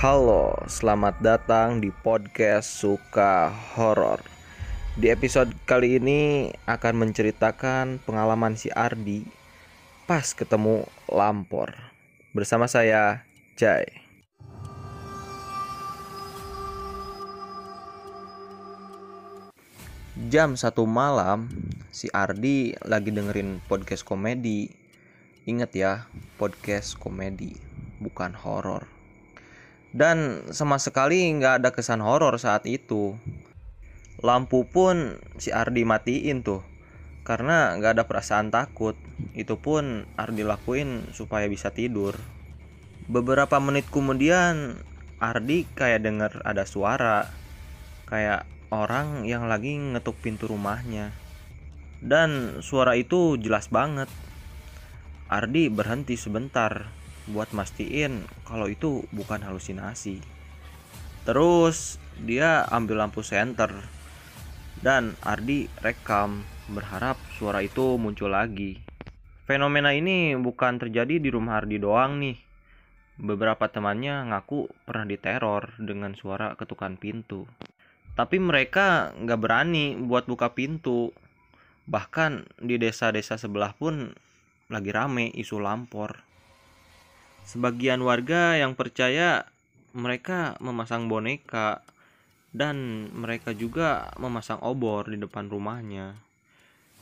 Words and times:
Halo, 0.00 0.56
selamat 0.64 1.20
datang 1.20 1.84
di 1.84 1.92
podcast 1.92 2.72
Suka 2.72 3.52
Horor. 3.52 4.24
Di 4.96 5.12
episode 5.12 5.52
kali 5.68 6.00
ini 6.00 6.48
akan 6.64 7.04
menceritakan 7.04 8.00
pengalaman 8.08 8.56
si 8.56 8.72
Ardi 8.72 9.28
pas 10.08 10.24
ketemu 10.32 10.88
Lampor. 11.04 11.76
Bersama 12.32 12.64
saya, 12.64 13.28
Jai. 13.60 13.84
Jam 20.32 20.56
satu 20.56 20.88
malam, 20.88 21.52
si 21.92 22.08
Ardi 22.16 22.72
lagi 22.88 23.12
dengerin 23.12 23.60
podcast 23.68 24.08
komedi. 24.08 24.72
Ingat 25.44 25.76
ya, 25.76 26.08
podcast 26.40 26.96
komedi, 26.96 27.52
bukan 28.00 28.32
horor. 28.32 28.99
Dan 29.90 30.46
sama 30.54 30.78
sekali 30.78 31.26
nggak 31.34 31.62
ada 31.62 31.70
kesan 31.74 31.98
horor 31.98 32.38
saat 32.38 32.62
itu. 32.70 33.18
Lampu 34.22 34.68
pun 34.68 35.18
si 35.40 35.50
Ardi 35.50 35.82
matiin 35.82 36.46
tuh, 36.46 36.62
karena 37.26 37.74
nggak 37.74 37.98
ada 37.98 38.04
perasaan 38.06 38.54
takut. 38.54 38.94
Itu 39.34 39.58
pun 39.58 40.06
Ardi 40.14 40.46
lakuin 40.46 41.10
supaya 41.10 41.50
bisa 41.50 41.74
tidur. 41.74 42.14
Beberapa 43.10 43.58
menit 43.58 43.90
kemudian, 43.90 44.78
Ardi 45.18 45.66
kayak 45.74 46.06
denger 46.06 46.32
ada 46.46 46.62
suara, 46.62 47.26
kayak 48.06 48.46
orang 48.70 49.26
yang 49.26 49.50
lagi 49.50 49.74
ngetuk 49.74 50.14
pintu 50.22 50.46
rumahnya. 50.46 51.10
Dan 51.98 52.62
suara 52.62 52.94
itu 52.94 53.34
jelas 53.42 53.66
banget. 53.66 54.06
Ardi 55.26 55.66
berhenti 55.66 56.14
sebentar 56.14 56.99
buat 57.30 57.54
mastiin 57.54 58.26
kalau 58.44 58.66
itu 58.66 59.06
bukan 59.14 59.40
halusinasi. 59.40 60.20
Terus 61.24 62.02
dia 62.20 62.66
ambil 62.68 63.06
lampu 63.06 63.22
senter 63.22 63.70
dan 64.80 65.12
Ardi 65.20 65.68
rekam 65.84 66.44
berharap 66.72 67.20
suara 67.36 67.60
itu 67.60 68.00
muncul 68.00 68.32
lagi. 68.32 68.80
Fenomena 69.44 69.90
ini 69.90 70.38
bukan 70.38 70.78
terjadi 70.78 71.18
di 71.18 71.28
rumah 71.28 71.60
Ardi 71.60 71.76
doang 71.76 72.22
nih. 72.22 72.38
Beberapa 73.20 73.68
temannya 73.68 74.32
ngaku 74.32 74.70
pernah 74.88 75.04
diteror 75.04 75.76
dengan 75.76 76.16
suara 76.16 76.56
ketukan 76.56 76.96
pintu. 76.96 77.44
Tapi 78.16 78.40
mereka 78.40 79.12
nggak 79.12 79.40
berani 79.40 79.98
buat 80.00 80.24
buka 80.24 80.56
pintu. 80.56 81.12
Bahkan 81.84 82.62
di 82.64 82.80
desa-desa 82.80 83.36
sebelah 83.36 83.76
pun 83.76 84.14
lagi 84.72 84.90
rame 84.94 85.28
isu 85.34 85.60
lampor. 85.60 86.29
Sebagian 87.46 88.02
warga 88.04 88.58
yang 88.58 88.76
percaya 88.76 89.46
mereka 89.94 90.54
memasang 90.62 91.10
boneka 91.10 91.82
dan 92.50 93.06
mereka 93.14 93.54
juga 93.54 94.10
memasang 94.18 94.58
obor 94.62 95.06
di 95.06 95.18
depan 95.18 95.46
rumahnya. 95.46 96.18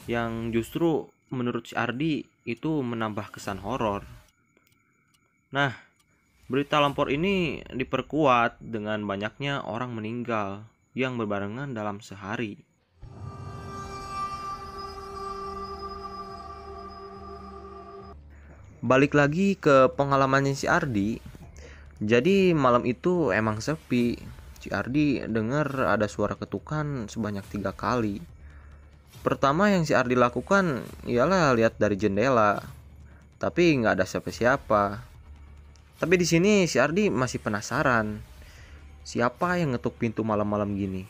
Yang 0.08 0.32
justru 0.52 0.90
menurut 1.28 1.68
si 1.68 1.74
Ardi 1.76 2.24
itu 2.48 2.80
menambah 2.80 3.32
kesan 3.36 3.60
horor. 3.60 4.04
Nah, 5.52 5.72
berita 6.48 6.80
lampor 6.80 7.12
ini 7.12 7.60
diperkuat 7.68 8.60
dengan 8.60 9.04
banyaknya 9.04 9.64
orang 9.64 9.92
meninggal 9.92 10.64
yang 10.96 11.20
berbarengan 11.20 11.76
dalam 11.76 12.00
sehari. 12.00 12.67
Balik 18.88 19.12
lagi 19.12 19.52
ke 19.52 19.92
pengalamannya 20.00 20.56
si 20.56 20.64
Ardi. 20.64 21.20
Jadi 22.00 22.56
malam 22.56 22.88
itu 22.88 23.36
emang 23.36 23.60
sepi. 23.60 24.16
Si 24.64 24.72
Ardi 24.72 25.20
dengar 25.28 25.92
ada 25.92 26.08
suara 26.08 26.40
ketukan 26.40 27.04
sebanyak 27.04 27.44
tiga 27.52 27.76
kali. 27.76 28.24
Pertama 29.20 29.68
yang 29.68 29.84
si 29.84 29.92
Ardi 29.92 30.16
lakukan 30.16 30.88
ialah 31.04 31.52
lihat 31.52 31.76
dari 31.76 32.00
jendela, 32.00 32.64
tapi 33.36 33.76
nggak 33.76 34.00
ada 34.00 34.08
siapa-siapa. 34.08 35.04
Tapi 36.00 36.14
di 36.16 36.24
sini 36.24 36.64
si 36.64 36.80
Ardi 36.80 37.12
masih 37.12 37.44
penasaran, 37.44 38.24
siapa 39.04 39.60
yang 39.60 39.76
ngetuk 39.76 40.00
pintu 40.00 40.24
malam-malam 40.24 40.72
gini. 40.72 41.04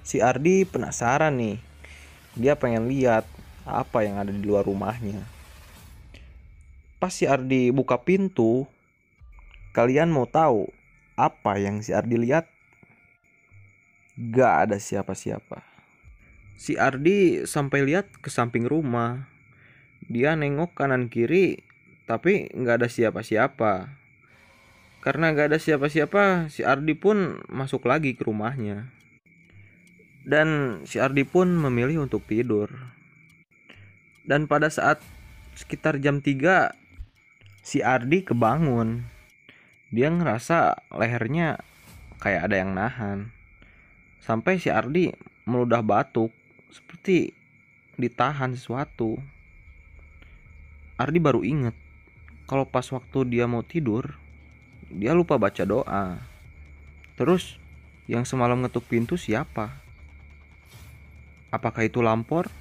Si 0.00 0.24
Ardi 0.24 0.64
penasaran 0.64 1.36
nih, 1.36 1.60
dia 2.40 2.56
pengen 2.56 2.88
lihat 2.88 3.28
apa 3.68 4.00
yang 4.00 4.16
ada 4.16 4.32
di 4.32 4.40
luar 4.40 4.64
rumahnya. 4.64 5.33
Pas 7.04 7.12
si 7.12 7.28
Ardi 7.28 7.68
buka 7.68 8.00
pintu, 8.00 8.64
kalian 9.76 10.08
mau 10.08 10.24
tahu 10.24 10.72
apa 11.20 11.60
yang 11.60 11.84
si 11.84 11.92
Ardi 11.92 12.16
lihat? 12.16 12.48
Gak 14.16 14.64
ada 14.64 14.80
siapa-siapa. 14.80 15.60
Si 16.56 16.80
Ardi 16.80 17.44
sampai 17.44 17.84
lihat 17.84 18.08
ke 18.24 18.32
samping 18.32 18.64
rumah. 18.64 19.28
Dia 20.08 20.32
nengok 20.32 20.72
kanan 20.72 21.12
kiri, 21.12 21.60
tapi 22.08 22.48
nggak 22.56 22.80
ada 22.80 22.88
siapa-siapa. 22.88 23.92
Karena 25.04 25.36
nggak 25.36 25.52
ada 25.52 25.60
siapa-siapa, 25.60 26.48
si 26.48 26.64
Ardi 26.64 26.96
pun 26.96 27.36
masuk 27.52 27.84
lagi 27.84 28.16
ke 28.16 28.24
rumahnya. 28.24 28.88
Dan 30.24 30.80
si 30.88 30.96
Ardi 31.04 31.28
pun 31.28 31.52
memilih 31.52 32.08
untuk 32.08 32.24
tidur. 32.24 32.72
Dan 34.24 34.48
pada 34.48 34.72
saat 34.72 35.04
sekitar 35.52 36.00
jam 36.00 36.24
3 36.24 36.80
si 37.64 37.80
Ardi 37.80 38.20
kebangun. 38.20 39.08
Dia 39.88 40.12
ngerasa 40.12 40.84
lehernya 40.92 41.64
kayak 42.20 42.52
ada 42.52 42.56
yang 42.60 42.76
nahan. 42.76 43.32
Sampai 44.20 44.60
si 44.60 44.68
Ardi 44.68 45.08
meludah 45.48 45.80
batuk 45.80 46.28
seperti 46.68 47.32
ditahan 47.96 48.52
sesuatu. 48.52 49.16
Ardi 51.00 51.18
baru 51.18 51.40
inget 51.42 51.74
kalau 52.44 52.68
pas 52.68 52.84
waktu 52.92 53.24
dia 53.24 53.48
mau 53.48 53.64
tidur, 53.64 54.20
dia 54.92 55.16
lupa 55.16 55.40
baca 55.40 55.64
doa. 55.64 56.20
Terus 57.16 57.56
yang 58.04 58.28
semalam 58.28 58.60
ngetuk 58.60 58.84
pintu 58.84 59.16
siapa? 59.16 59.80
Apakah 61.48 61.88
itu 61.88 62.04
lampor? 62.04 62.52